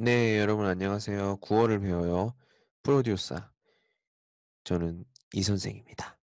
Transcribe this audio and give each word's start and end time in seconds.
네, 0.00 0.38
여러분 0.38 0.64
안녕하세요. 0.66 1.38
구어를 1.38 1.80
배워요. 1.80 2.32
프로듀서. 2.84 3.50
저는 4.62 5.04
이 5.34 5.42
선생입니다. 5.42 6.16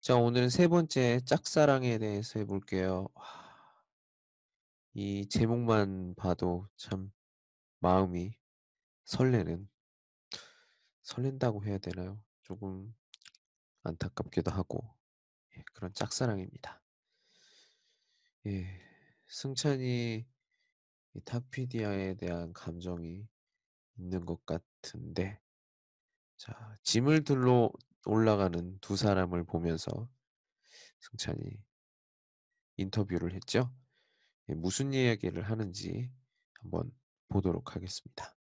자, 0.00 0.14
오늘은 0.14 0.48
세 0.48 0.68
번째 0.68 1.18
짝사랑에 1.26 1.98
대해서 1.98 2.38
해볼게요. 2.38 3.08
와, 3.14 3.24
이 4.94 5.28
제목만 5.28 6.14
봐도 6.14 6.68
참 6.76 7.10
마음이 7.80 8.38
설레는, 9.04 9.68
설렌다고 11.02 11.64
해야 11.64 11.78
되나요? 11.78 12.22
조금 12.44 12.94
안타깝기도 13.82 14.52
하고 14.52 14.94
예, 15.56 15.64
그런 15.74 15.92
짝사랑입니다. 15.94 16.80
예, 18.46 18.68
승찬이 19.26 20.37
이 21.14 21.20
탁피디아에 21.20 22.14
대한 22.14 22.52
감정이 22.52 23.26
있는 23.96 24.24
것 24.24 24.44
같은데 24.46 25.40
자, 26.36 26.76
짐을 26.84 27.24
들러 27.24 27.70
올라가는 28.06 28.78
두 28.80 28.96
사람을 28.96 29.44
보면서 29.44 30.08
승찬이 31.00 31.40
인터뷰를 32.76 33.34
했죠. 33.34 33.72
예, 34.48 34.54
무슨 34.54 34.92
이야기를 34.92 35.42
하는지 35.42 36.10
한번 36.60 36.90
보도록 37.28 37.74
하겠습니다. 37.74 38.36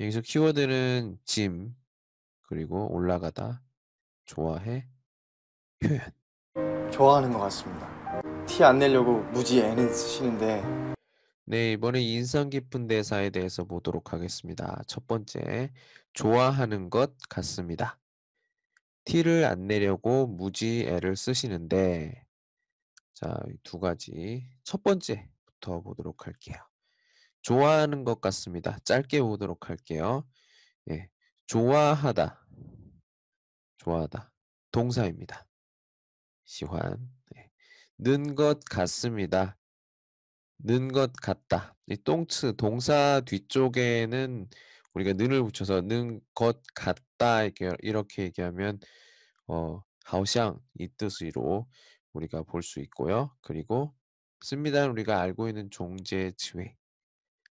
여기서 0.00 0.22
키워드는 0.22 1.18
짐, 1.24 1.76
그리고 2.42 2.90
올라가다, 2.92 3.62
좋아해, 4.24 4.88
표현. 5.78 6.90
좋아하는 6.90 7.32
것 7.32 7.38
같습니다. 7.40 7.88
티 8.46 8.64
안 8.64 8.78
내려고 8.78 9.20
무지 9.30 9.60
애는 9.60 9.92
쓰시는데 9.92 10.62
네, 11.50 11.72
이번에 11.72 12.00
인상 12.00 12.48
깊은 12.48 12.86
대사에 12.86 13.30
대해서 13.30 13.64
보도록 13.64 14.12
하겠습니다. 14.12 14.80
첫 14.86 15.08
번째, 15.08 15.72
좋아하는 16.12 16.90
것 16.90 17.18
같습니다. 17.28 17.98
티를 19.02 19.44
안 19.44 19.66
내려고 19.66 20.28
무지 20.28 20.84
애를 20.86 21.16
쓰시는데, 21.16 22.24
자, 23.14 23.36
이두 23.52 23.80
가지. 23.80 24.48
첫 24.62 24.84
번째부터 24.84 25.80
보도록 25.80 26.28
할게요. 26.28 26.54
좋아하는 27.42 28.04
것 28.04 28.20
같습니다. 28.20 28.78
짧게 28.84 29.20
보도록 29.20 29.68
할게요. 29.70 30.24
예, 30.88 31.08
좋아하다. 31.46 32.46
좋아하다. 33.78 34.32
동사입니다. 34.70 35.48
시환. 36.44 37.10
네. 37.34 37.50
는것 37.98 38.60
같습니다. 38.66 39.56
는것 40.64 41.12
같다. 41.22 41.74
이 41.86 41.96
똥츠 41.96 42.56
동사 42.56 43.20
뒤쪽에는 43.26 44.48
우리가 44.94 45.12
는을 45.14 45.42
붙여서 45.44 45.82
는 45.82 46.20
것 46.34 46.62
같다 46.74 47.42
이렇게, 47.44 47.72
이렇게 47.82 48.22
얘기하면 48.24 48.80
어 49.48 49.82
하오샹 50.06 50.60
이 50.78 50.88
뜻으로 50.96 51.68
우리가 52.14 52.42
볼 52.44 52.62
수 52.62 52.80
있고요. 52.80 53.34
그리고 53.42 53.94
씁니다는 54.42 54.90
우리가 54.92 55.20
알고 55.20 55.48
있는 55.48 55.70
종제 55.70 56.32
지회 56.36 56.76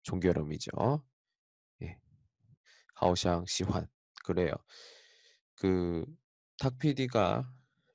종결음이죠. 0.04 1.04
예. 1.82 1.98
하오샹 2.96 3.48
시환 3.48 3.86
그래요. 4.24 4.52
그 5.56 6.04
탁PD가 6.58 7.50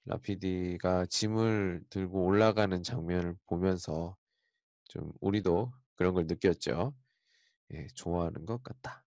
라PD가 0.06 1.06
짐을 1.08 1.84
들고 1.90 2.26
올라가는 2.26 2.82
장면을 2.84 3.36
보면서 3.48 4.16
좀 4.90 5.14
우리도 5.22 5.72
그런 5.96 6.14
걸 6.14 6.26
느꼈죠. 6.28 6.94
예, 7.74 7.88
좋아하는 7.96 8.46
것 8.46 8.62
같다. 8.62 9.06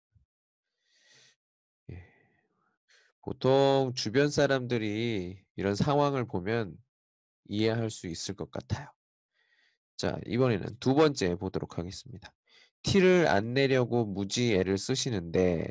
예. 1.90 2.02
보통 3.20 3.92
주변 3.94 4.30
사람들이 4.30 5.44
이런 5.56 5.74
상황을 5.74 6.26
보면 6.26 6.76
이해할 7.44 7.90
수 7.90 8.06
있을 8.06 8.34
것 8.34 8.50
같아요. 8.50 8.88
자, 9.96 10.18
이번에는 10.26 10.78
두 10.80 10.94
번째 10.94 11.34
보도록 11.36 11.78
하겠습니다. 11.78 12.32
티를 12.82 13.28
안 13.28 13.52
내려고 13.52 14.04
무지 14.04 14.54
애를 14.54 14.78
쓰시는데 14.78 15.68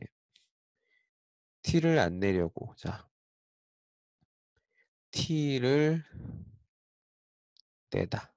티를 1.63 2.00
안 2.00 2.19
내려고 2.19 2.74
자 2.78 3.07
티를 5.12 6.03
내다 7.91 8.34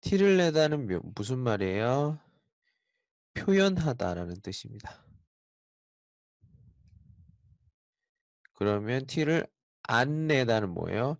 티를 0.00 0.36
내다는 0.38 0.86
묘- 0.86 1.00
무슨 1.14 1.38
말이에요? 1.38 2.18
표현하다라는 3.34 4.40
뜻입니다. 4.42 5.04
그러면 8.54 9.06
티를 9.06 9.46
안 9.82 10.26
내다는 10.26 10.70
뭐예요? 10.70 11.16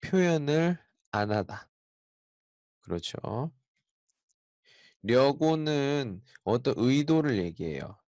표현을 0.00 0.78
안 1.10 1.30
하다. 1.30 1.68
그렇죠. 2.80 3.52
려고는 5.02 6.22
어떤 6.44 6.74
의도를 6.76 7.38
얘기해요. 7.38 7.98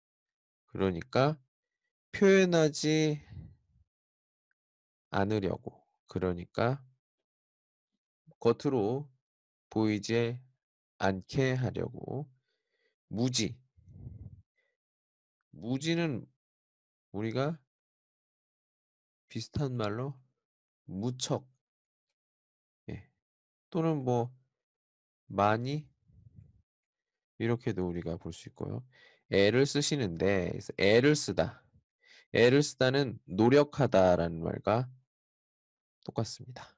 그러니까 0.66 1.38
표현하지 2.12 3.22
않으려고. 5.10 5.86
그러니까 6.06 6.82
겉으로 8.40 9.08
보이지 9.70 10.40
않게 10.98 11.54
하려고. 11.54 12.28
무지. 13.08 13.58
무지는 15.52 16.26
우리가 17.12 17.58
비슷한 19.28 19.76
말로 19.76 20.18
무척. 20.84 21.48
예. 22.90 23.08
또는 23.70 24.04
뭐 24.04 24.34
많이 25.26 25.88
이렇게도 27.38 27.86
우리가 27.88 28.16
볼 28.18 28.32
수 28.32 28.48
있고요. 28.50 28.84
애를 29.30 29.66
쓰시는데 29.66 30.58
애를 30.78 31.16
쓰다. 31.16 31.64
애를 32.32 32.62
쓰다는 32.62 33.18
노력하다라는 33.26 34.42
말과 34.42 34.90
똑같습니다. 36.04 36.76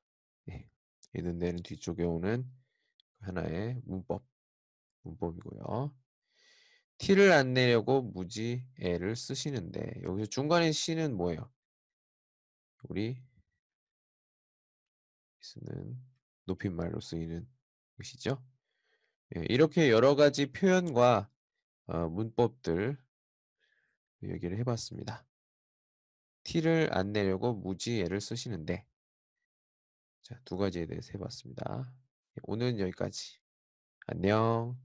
예. 0.50 0.68
있는 1.14 1.38
데는 1.38 1.62
뒤쪽에 1.62 2.04
오는 2.04 2.50
하나의 3.22 3.80
문법 3.84 4.24
문법이고요. 5.02 5.94
티를 6.98 7.32
안 7.32 7.52
내려고 7.52 8.02
무지 8.02 8.64
애를 8.78 9.16
쓰시는데 9.16 10.02
여기서 10.02 10.26
중간에 10.26 10.70
시는 10.70 11.16
뭐예요? 11.16 11.50
우리 12.84 13.20
쓰는 15.40 16.00
높임말로 16.44 17.00
쓰이는 17.00 17.48
것이죠. 17.96 18.42
예, 19.36 19.44
이렇게 19.48 19.90
여러 19.90 20.14
가지 20.14 20.52
표현과 20.52 21.28
어, 21.86 22.08
문법들 22.08 22.96
얘기를 24.22 24.58
해봤습니다. 24.58 25.26
티를 26.44 26.88
안 26.92 27.12
내려고 27.12 27.54
무지 27.54 28.00
애를 28.00 28.20
쓰시는데 28.20 28.86
자, 30.22 30.40
두 30.44 30.56
가지에 30.56 30.86
대해서 30.86 31.12
해봤습니다. 31.14 31.92
예, 32.36 32.40
오늘은 32.44 32.78
여기까지. 32.80 33.38
안녕. 34.06 34.78